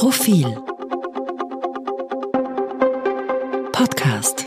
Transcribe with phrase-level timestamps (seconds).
[0.00, 0.46] Profil
[3.70, 4.46] Podcast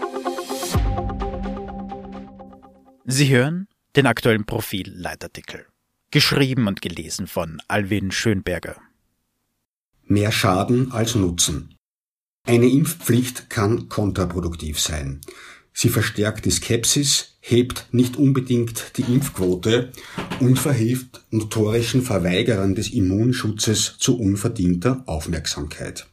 [3.05, 5.67] Sie hören den aktuellen Profil-Leitartikel,
[6.09, 8.77] geschrieben und gelesen von Alwin Schönberger.
[10.05, 11.75] Mehr Schaden als Nutzen.
[12.47, 15.21] Eine Impfpflicht kann kontraproduktiv sein.
[15.73, 19.91] Sie verstärkt die Skepsis, hebt nicht unbedingt die Impfquote
[20.39, 26.07] und verhilft notorischen Verweigerern des Immunschutzes zu unverdienter Aufmerksamkeit.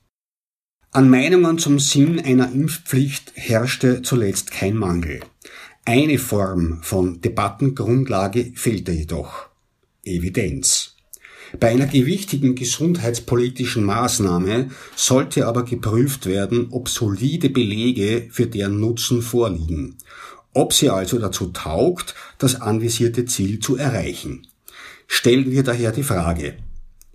[0.93, 5.21] An Meinungen zum Sinn einer Impfpflicht herrschte zuletzt kein Mangel.
[5.85, 9.49] Eine Form von Debattengrundlage fehlte jedoch.
[10.05, 10.97] Evidenz.
[11.59, 19.21] Bei einer gewichtigen gesundheitspolitischen Maßnahme sollte aber geprüft werden, ob solide Belege für deren Nutzen
[19.21, 19.97] vorliegen,
[20.53, 24.47] ob sie also dazu taugt, das anvisierte Ziel zu erreichen.
[25.09, 26.57] Stellen wir daher die Frage,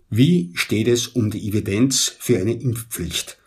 [0.09, 3.37] wie steht es um die Evidenz für eine Impfpflicht?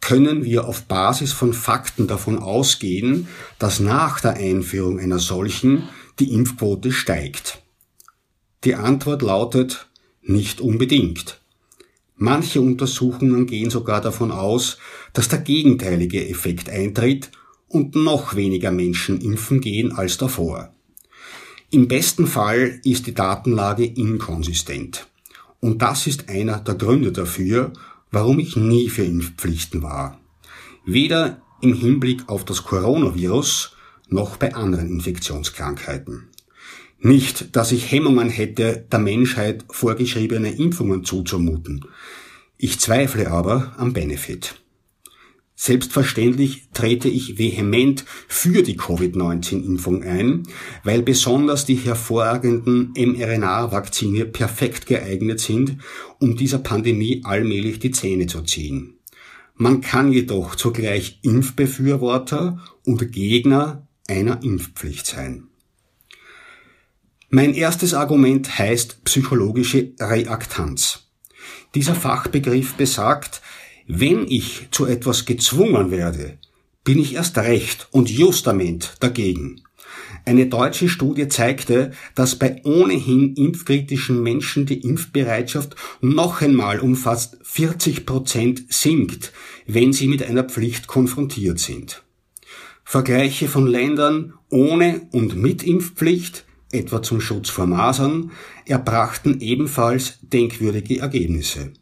[0.00, 3.28] Können wir auf Basis von Fakten davon ausgehen,
[3.58, 5.88] dass nach der Einführung einer solchen
[6.20, 7.62] die Impfquote steigt?
[8.64, 9.87] Die Antwort lautet
[10.28, 11.40] nicht unbedingt.
[12.16, 14.78] Manche Untersuchungen gehen sogar davon aus,
[15.12, 17.30] dass der gegenteilige Effekt eintritt
[17.68, 20.72] und noch weniger Menschen impfen gehen als davor.
[21.70, 25.06] Im besten Fall ist die Datenlage inkonsistent.
[25.60, 27.72] Und das ist einer der Gründe dafür,
[28.10, 30.18] warum ich nie für Impfpflichten war.
[30.86, 33.76] Weder im Hinblick auf das Coronavirus
[34.08, 36.28] noch bei anderen Infektionskrankheiten.
[37.00, 41.84] Nicht, dass ich Hemmungen hätte, der Menschheit vorgeschriebene Impfungen zuzumuten.
[42.56, 44.56] Ich zweifle aber am Benefit.
[45.60, 50.44] Selbstverständlich trete ich vehement für die Covid-19-Impfung ein,
[50.84, 55.78] weil besonders die hervorragenden mRNA-Vakzine perfekt geeignet sind,
[56.20, 58.98] um dieser Pandemie allmählich die Zähne zu ziehen.
[59.56, 65.48] Man kann jedoch zugleich Impfbefürworter und Gegner einer Impfpflicht sein.
[67.30, 71.10] Mein erstes Argument heißt psychologische Reaktanz.
[71.74, 73.42] Dieser Fachbegriff besagt,
[73.86, 76.38] wenn ich zu etwas gezwungen werde,
[76.84, 79.60] bin ich erst recht und justament dagegen.
[80.24, 87.36] Eine deutsche Studie zeigte, dass bei ohnehin impfkritischen Menschen die Impfbereitschaft noch einmal um fast
[87.42, 89.34] 40 Prozent sinkt,
[89.66, 92.02] wenn sie mit einer Pflicht konfrontiert sind.
[92.84, 98.30] Vergleiche von Ländern ohne und mit Impfpflicht etwa zum Schutz vor Masern,
[98.66, 101.72] erbrachten ebenfalls denkwürdige Ergebnisse.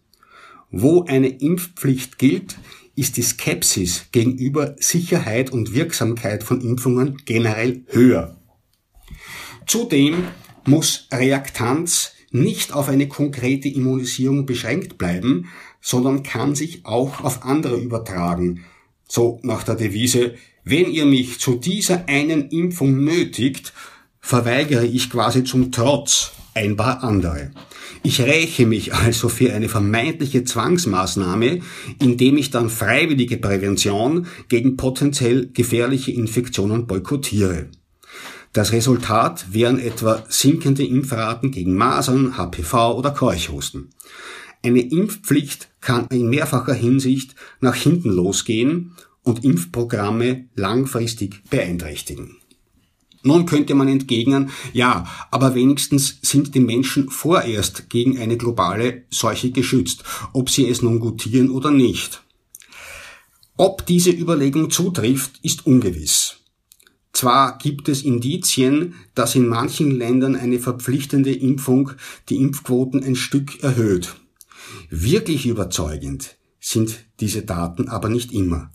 [0.71, 2.57] Wo eine Impfpflicht gilt,
[2.95, 8.37] ist die Skepsis gegenüber Sicherheit und Wirksamkeit von Impfungen generell höher.
[9.67, 10.25] Zudem
[10.65, 15.49] muss Reaktanz nicht auf eine konkrete Immunisierung beschränkt bleiben,
[15.81, 18.65] sondern kann sich auch auf andere übertragen.
[19.09, 23.73] So nach der Devise, wenn ihr mich zu dieser einen Impfung nötigt,
[24.27, 27.53] verweigere ich quasi zum Trotz ein paar andere.
[28.03, 31.61] Ich räche mich also für eine vermeintliche Zwangsmaßnahme,
[32.03, 37.67] indem ich dann freiwillige Prävention gegen potenziell gefährliche Infektionen boykottiere.
[38.53, 43.91] Das Resultat wären etwa sinkende Impfraten gegen Masern, HPV oder Keuchhusten.
[44.65, 52.39] Eine Impfpflicht kann in mehrfacher Hinsicht nach hinten losgehen und Impfprogramme langfristig beeinträchtigen.
[53.27, 59.51] Nun könnte man entgegnen, ja, aber wenigstens sind die Menschen vorerst gegen eine globale Seuche
[59.51, 62.23] geschützt, ob sie es nun gutieren oder nicht.
[63.57, 66.37] Ob diese Überlegung zutrifft, ist ungewiss.
[67.13, 71.93] Zwar gibt es Indizien, dass in manchen Ländern eine verpflichtende Impfung
[72.29, 74.15] die Impfquoten ein Stück erhöht.
[74.89, 78.71] Wirklich überzeugend sind diese Daten aber nicht immer.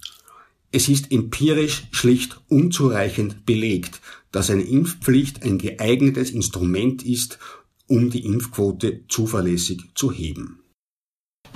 [0.73, 4.01] Es ist empirisch schlicht unzureichend belegt,
[4.31, 7.40] dass eine Impfpflicht ein geeignetes Instrument ist,
[7.88, 10.59] um die Impfquote zuverlässig zu heben.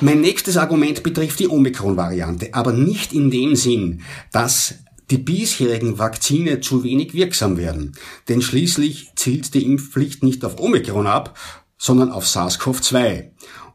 [0.02, 4.02] Mein nächstes Argument betrifft die Omikron-Variante, aber nicht in dem Sinn,
[4.34, 4.76] dass
[5.10, 7.94] die bisherigen Vakzine zu wenig wirksam werden,
[8.28, 11.38] denn schließlich zielt die Impfpflicht nicht auf Omikron ab,
[11.78, 13.32] sondern auf SARS-CoV-2.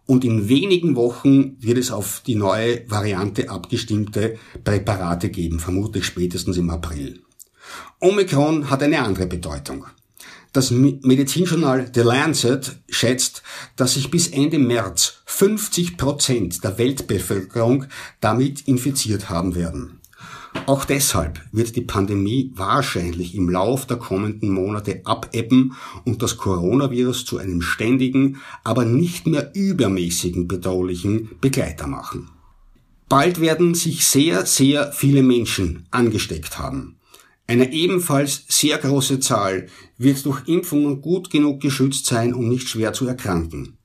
[0.07, 6.57] Und in wenigen Wochen wird es auf die neue Variante abgestimmte Präparate geben, vermutlich spätestens
[6.57, 7.23] im April.
[8.03, 9.85] Omikron hat eine andere Bedeutung.
[10.55, 13.43] Das Medizinjournal The Lancet schätzt,
[13.77, 17.85] dass sich bis Ende März 50 Prozent der Weltbevölkerung
[18.21, 20.01] damit infiziert haben werden.
[20.65, 25.75] Auch deshalb wird die Pandemie wahrscheinlich im Lauf der kommenden Monate abebben
[26.05, 32.31] und das Coronavirus zu einem ständigen, aber nicht mehr übermäßigen bedauerlichen Begleiter machen.
[33.11, 36.97] Bald werden sich sehr, sehr viele Menschen angesteckt haben.
[37.51, 39.67] Eine ebenfalls sehr große Zahl
[39.99, 43.77] wird durch Impfungen gut genug geschützt sein, um nicht schwer zu erkranken.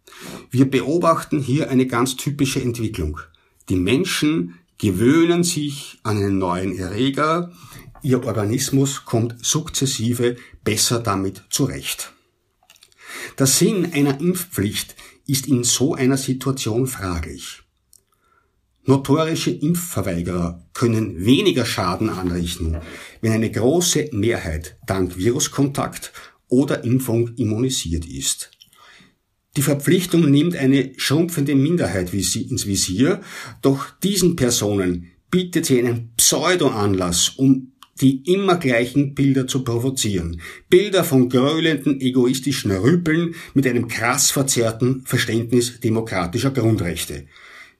[0.51, 3.19] Wir beobachten hier eine ganz typische Entwicklung.
[3.69, 7.51] Die Menschen gewöhnen sich an einen neuen Erreger,
[8.03, 12.13] ihr Organismus kommt sukzessive besser damit zurecht.
[13.39, 14.95] Der Sinn einer Impfpflicht
[15.25, 17.64] ist in so einer Situation fraglich.
[18.87, 22.77] Notorische Impfverweigerer können weniger Schaden anrichten,
[23.21, 26.13] wenn eine große Mehrheit dank Viruskontakt
[26.49, 28.51] oder Impfung immunisiert ist.
[29.57, 33.21] Die Verpflichtung nimmt eine schrumpfende Minderheit ins Visier,
[33.61, 37.71] doch diesen Personen bietet sie einen Pseudo-Anlass, um
[38.01, 40.41] die immer gleichen Bilder zu provozieren.
[40.69, 47.25] Bilder von gröhlenden, egoistischen Rüpeln mit einem krass verzerrten Verständnis demokratischer Grundrechte.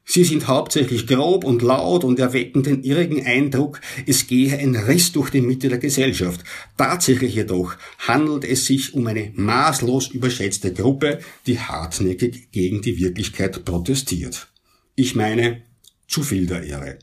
[0.07, 5.11] Sie sind hauptsächlich grob und laut und erwecken den irrigen Eindruck, es gehe ein Riss
[5.11, 6.41] durch die Mitte der Gesellschaft.
[6.77, 13.65] Tatsächlich jedoch handelt es sich um eine maßlos überschätzte Gruppe, die hartnäckig gegen die Wirklichkeit
[13.65, 14.47] protestiert.
[14.93, 15.63] Ich meine,
[16.07, 16.99] zu viel der Ehre.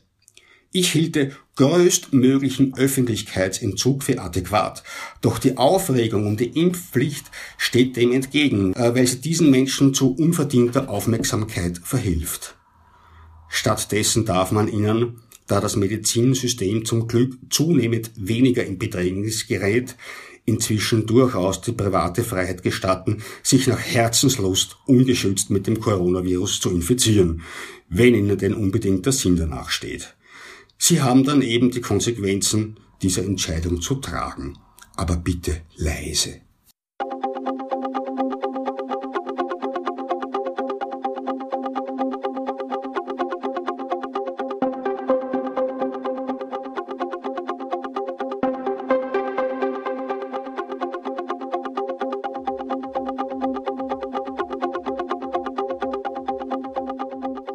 [0.71, 4.81] Ich hielte größtmöglichen Öffentlichkeitsentzug für adäquat.
[5.21, 7.25] Doch die Aufregung um die Impfpflicht
[7.57, 12.55] steht dem entgegen, äh, weil sie diesen Menschen zu unverdienter Aufmerksamkeit verhilft.
[13.55, 19.95] Stattdessen darf man ihnen, da das Medizinsystem zum Glück zunehmend weniger in Bedrängnis gerät,
[20.43, 27.43] inzwischen durchaus die private Freiheit gestatten, sich nach Herzenslust ungeschützt mit dem Coronavirus zu infizieren,
[27.89, 30.15] wenn ihnen denn unbedingt der Sinn danach steht.
[30.79, 34.57] Sie haben dann eben die Konsequenzen dieser Entscheidung zu tragen.
[34.95, 36.41] Aber bitte leise.